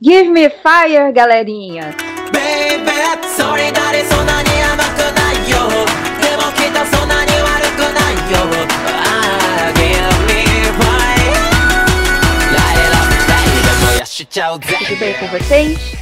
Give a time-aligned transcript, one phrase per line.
[0.00, 1.92] Give me fire, galerinha!
[14.86, 15.92] Tudo bem com vocês?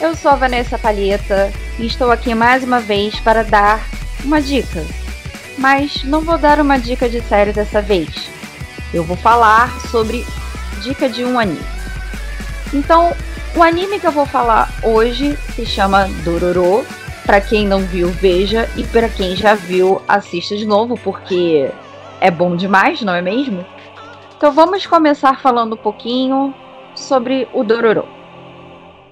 [0.00, 3.80] Eu sou a Vanessa Palheta e estou aqui mais uma vez para dar
[4.24, 4.84] uma dica.
[5.56, 8.28] Mas não vou dar uma dica de série dessa vez.
[8.92, 10.26] Eu vou falar sobre
[10.82, 11.79] dica de um anime.
[12.72, 13.12] Então,
[13.56, 16.84] o anime que eu vou falar hoje se chama Dororo.
[17.26, 18.68] Para quem não viu, veja.
[18.76, 21.70] E para quem já viu, assista de novo, porque
[22.20, 23.64] é bom demais, não é mesmo?
[24.36, 26.54] Então vamos começar falando um pouquinho
[26.94, 28.06] sobre o Dororo.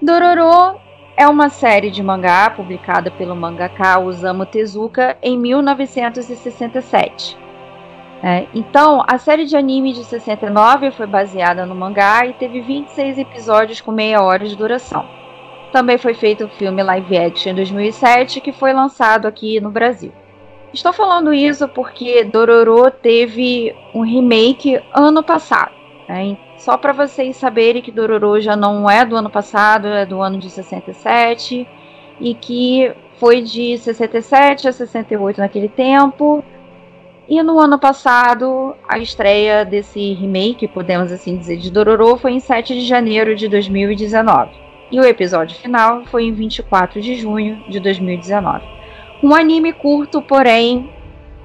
[0.01, 0.79] Dororo
[1.15, 7.37] é uma série de mangá publicada pelo mangaka Osamu Tezuka em 1967.
[8.21, 13.17] É, então, a série de anime de 69 foi baseada no mangá e teve 26
[13.17, 15.05] episódios com meia hora de duração.
[15.71, 20.11] Também foi feito o filme live action em 2007, que foi lançado aqui no Brasil.
[20.73, 25.71] Estou falando isso porque Dororo teve um remake ano passado.
[26.07, 26.37] Né?
[26.57, 30.37] Só para vocês saberem que Dororo já não é do ano passado, é do ano
[30.37, 31.67] de 67
[32.19, 36.43] e que foi de 67 a 68 naquele tempo.
[37.29, 42.39] E no ano passado, a estreia desse remake, podemos assim dizer, de Dororo foi em
[42.39, 44.49] 7 de janeiro de 2019.
[44.91, 48.65] E o episódio final foi em 24 de junho de 2019.
[49.21, 50.89] Um anime curto, porém,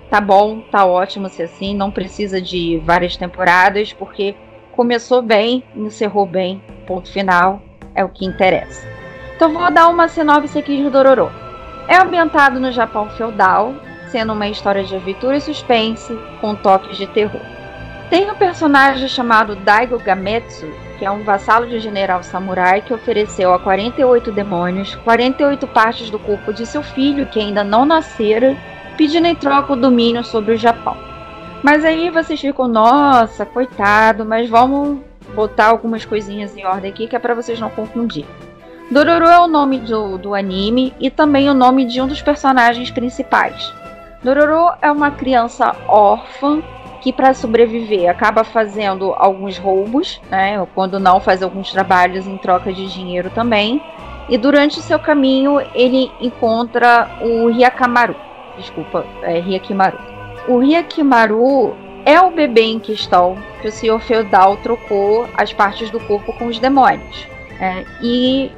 [0.09, 4.35] tá bom, tá ótimo se assim, não precisa de várias temporadas, porque
[4.73, 7.61] começou bem, encerrou bem, ponto final,
[7.95, 8.89] é o que interessa.
[9.37, 11.31] Então vou dar uma sinopse aqui de Dororo.
[11.87, 13.75] É ambientado no Japão feudal,
[14.15, 17.41] sendo uma história de aventura e suspense, com toques de terror.
[18.09, 23.53] Tem um personagem chamado Daigo Gametsu, que é um vassalo de general samurai que ofereceu
[23.53, 28.57] a 48 demônios 48 partes do corpo de seu filho que ainda não nascera,
[28.97, 30.97] pedindo em troca o domínio sobre o Japão.
[31.61, 35.01] Mas aí vocês ficam, nossa, coitado, mas vamos
[35.35, 38.25] botar algumas coisinhas em ordem aqui que é para vocês não confundir.
[38.93, 42.93] Dororo é o nome do, do anime e também o nome de um dos personagens
[42.93, 43.75] principais.
[44.25, 46.63] Dororo é uma criança órfã
[47.03, 50.67] que para sobreviver acaba fazendo alguns roubos, né?
[50.75, 53.83] Quando não faz alguns trabalhos em troca de dinheiro também.
[54.27, 58.17] E durante o seu caminho ele encontra o Ryakamaru.
[58.57, 59.99] Desculpa, é Ryakimaru.
[60.49, 66.01] O Ryakimaru é o bebê em questão que o senhor feudal trocou as partes do
[66.01, 67.29] corpo com os demônios.
[67.61, 68.51] É, e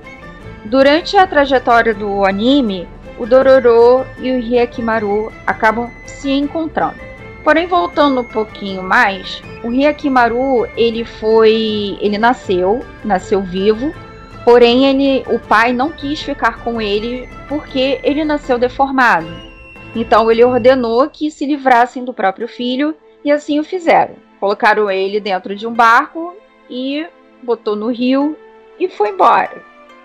[0.66, 2.87] durante a trajetória do anime,
[3.19, 7.06] o Dororo e o Hyakimaru acabam se encontrando.
[7.43, 13.94] Porém, voltando um pouquinho mais, o Hyakimaru, ele foi, ele nasceu, nasceu vivo,
[14.44, 19.28] porém ele, o pai não quis ficar com ele porque ele nasceu deformado.
[19.94, 22.94] Então ele ordenou que se livrassem do próprio filho
[23.25, 24.15] e assim o fizeram.
[24.38, 26.34] Colocaram ele dentro de um barco
[26.69, 27.06] e
[27.43, 28.37] botou no rio
[28.78, 29.62] e foi embora.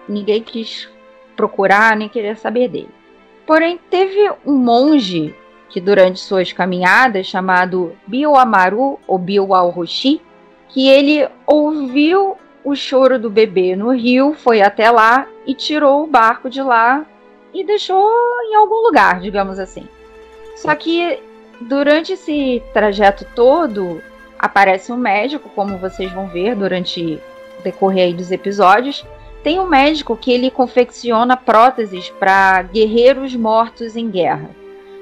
[0.08, 0.90] Ninguém quis
[1.36, 3.01] procurar nem querer saber dele.
[3.52, 5.36] Porém, teve um monge
[5.68, 10.22] que durante suas caminhadas, chamado Bioamaru ou Bioalroshi,
[10.70, 16.08] que ele ouviu o choro do bebê no rio, foi até lá e tirou o
[16.08, 17.06] barco de lá
[17.54, 18.10] e deixou
[18.50, 19.86] em algum lugar, digamos assim.
[20.56, 21.22] Só que
[21.60, 24.02] durante esse trajeto todo
[24.40, 27.20] aparece um médico, como vocês vão ver durante
[27.60, 29.06] o decorrer dos episódios,
[29.44, 34.50] tem um médico que ele confecciona próteses para guerreiros mortos em guerra.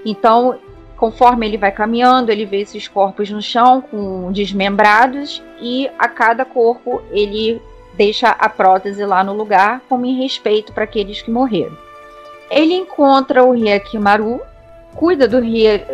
[0.06, 0.58] Então,
[0.96, 6.46] conforme ele vai caminhando, ele vê esses corpos no chão com desmembrados e a cada
[6.46, 7.62] corpo ele
[7.94, 11.78] deixa a prótese lá no lugar como em respeito para aqueles que morreram.
[12.50, 14.42] Ele encontra o Hyakimaru,
[14.96, 15.42] cuida do,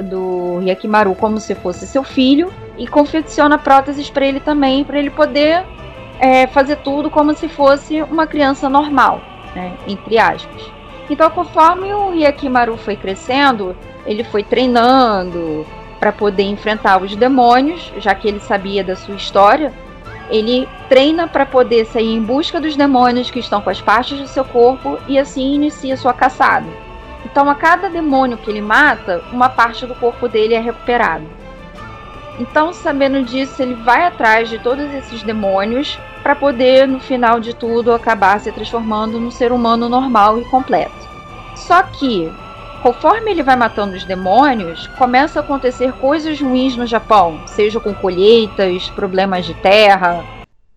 [0.04, 5.10] do Hyakimaru como se fosse seu filho e confecciona próteses para ele também, para ele
[5.10, 5.66] poder
[6.20, 9.22] é, fazer tudo como se fosse uma criança normal,
[9.56, 10.72] né, entre aspas.
[11.10, 13.76] Então, conforme o Hyakimaru foi crescendo,
[14.06, 15.66] ele foi treinando
[16.00, 19.72] para poder enfrentar os demônios, já que ele sabia da sua história.
[20.30, 24.28] Ele treina para poder sair em busca dos demônios que estão com as partes do
[24.28, 26.66] seu corpo e assim inicia sua caçada.
[27.24, 31.26] Então, a cada demônio que ele mata, uma parte do corpo dele é recuperada.
[32.40, 37.54] Então, sabendo disso, ele vai atrás de todos esses demônios para poder, no final de
[37.54, 40.94] tudo, acabar se transformando num ser humano normal e completo.
[41.56, 42.32] Só que,
[42.84, 47.94] conforme ele vai matando os demônios, começa a acontecer coisas ruins no Japão, seja com
[47.94, 50.26] colheitas, problemas de terra,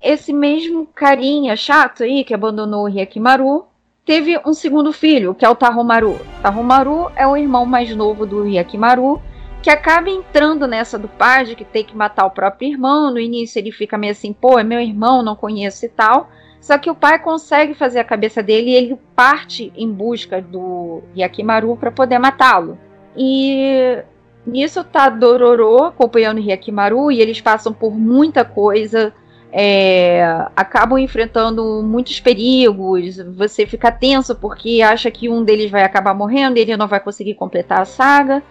[0.00, 3.66] esse mesmo carinha chato aí que abandonou o Hyakimaru
[4.04, 6.20] teve um segundo filho, que é o Tahomaru.
[6.40, 9.20] Tahomaru é o irmão mais novo do Hyakimaru,
[9.68, 13.10] que acaba entrando nessa do pai de que tem que matar o próprio irmão.
[13.10, 16.30] No início ele fica meio assim, pô, é meu irmão, não conheço e tal.
[16.58, 21.02] Só que o pai consegue fazer a cabeça dele e ele parte em busca do
[21.14, 22.78] Hyakimaru para poder matá-lo.
[23.14, 23.98] E
[24.46, 29.12] nisso tá Dororo acompanhando o Hyakimaru e eles passam por muita coisa
[29.52, 36.14] é, acabam enfrentando muitos perigos, você fica tenso porque acha que um deles vai acabar
[36.14, 38.42] morrendo ele não vai conseguir completar a saga.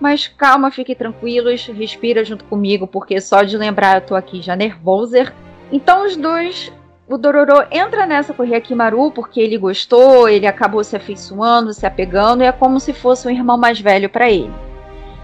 [0.00, 4.54] Mas calma, fiquem tranquilos, respira junto comigo, porque só de lembrar eu tô aqui já
[4.54, 5.32] nervosa.
[5.72, 6.72] Então os dois,
[7.08, 11.84] o Dororo entra nessa com o Hyakimaru porque ele gostou, ele acabou se afeiçoando, se
[11.84, 14.52] apegando, e é como se fosse um irmão mais velho para ele.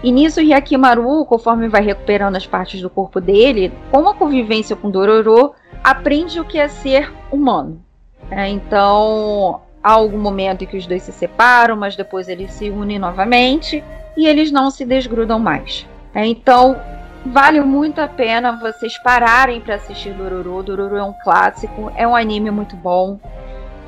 [0.03, 4.91] E nisso, Hyakimaru, conforme vai recuperando as partes do corpo dele, com a convivência com
[4.91, 7.81] Dororo, aprende o que é ser humano.
[8.29, 12.69] É, então, há algum momento em que os dois se separam, mas depois eles se
[12.69, 13.83] unem novamente
[14.17, 15.87] e eles não se desgrudam mais.
[16.13, 16.79] É, então,
[17.25, 20.63] vale muito a pena vocês pararem para assistir Dororo.
[20.63, 23.19] Dororo é um clássico, é um anime muito bom.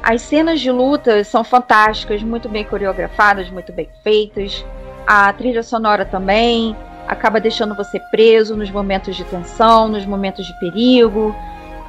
[0.03, 4.65] As cenas de luta são fantásticas, muito bem coreografadas, muito bem feitas.
[5.05, 6.75] A trilha sonora também
[7.07, 11.35] acaba deixando você preso nos momentos de tensão, nos momentos de perigo.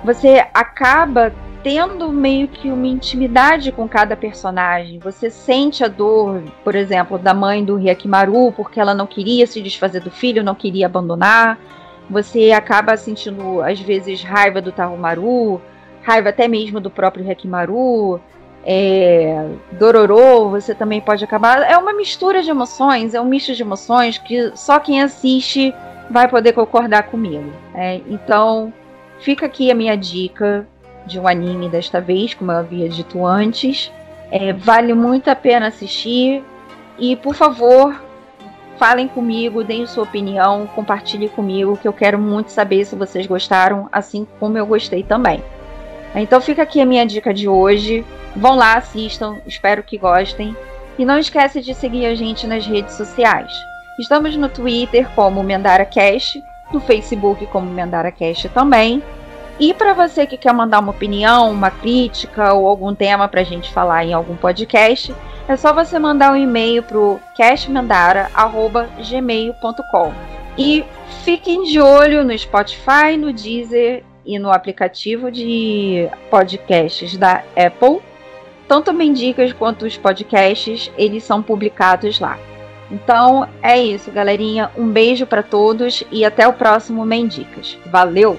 [0.05, 1.33] Você acaba
[1.63, 4.99] tendo meio que uma intimidade com cada personagem.
[4.99, 9.61] Você sente a dor, por exemplo, da mãe do Hyakimaru, porque ela não queria se
[9.61, 11.59] desfazer do filho, não queria abandonar.
[12.09, 15.61] Você acaba sentindo, às vezes, raiva do Tarumaru,
[16.03, 18.21] raiva até mesmo do próprio Hyakimaru
[18.65, 19.47] é,
[20.51, 21.63] você também pode acabar.
[21.63, 25.75] É uma mistura de emoções, é um misto de emoções que só quem assiste
[26.11, 27.51] vai poder concordar comigo.
[27.75, 28.73] É, então,
[29.21, 30.67] fica aqui a minha dica
[31.09, 33.91] de um anime desta vez, como eu havia dito antes.
[34.31, 36.45] É, vale muito a pena assistir.
[36.99, 38.01] E, por favor,
[38.79, 43.89] falem comigo, deem sua opinião, compartilhem comigo, que eu quero muito saber se vocês gostaram,
[43.91, 45.43] assim como eu gostei também.
[46.15, 48.05] Então fica aqui a minha dica de hoje.
[48.37, 50.57] Vão lá, assistam, espero que gostem.
[50.99, 53.53] E não esquece de seguir a gente nas redes sociais.
[53.99, 59.03] Estamos no Twitter como MendaraCast, no Facebook como MendaraCast também.
[59.59, 63.45] E para você que quer mandar uma opinião, uma crítica ou algum tema para a
[63.45, 65.13] gente falar em algum podcast,
[65.49, 70.13] é só você mandar um e-mail para o cashmendara.gmail.com.
[70.57, 70.85] E
[71.25, 78.01] fiquem de olho no Spotify, no Deezer e no aplicativo de podcasts da Apple
[78.69, 82.39] tanto Mendicas quanto os podcasts, eles são publicados lá.
[82.91, 84.71] Então é isso, galerinha.
[84.77, 87.79] Um beijo para todos e até o próximo Mendicas.
[87.87, 88.39] Valeu!